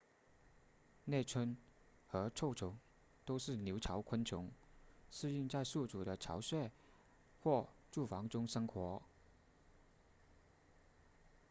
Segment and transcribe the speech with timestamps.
[1.05, 1.55] 猎蝽
[2.07, 2.75] 和臭虫
[3.23, 4.49] 都是留巢昆虫
[5.11, 6.71] 适应在宿主的巢穴
[7.43, 9.03] 或住房中生活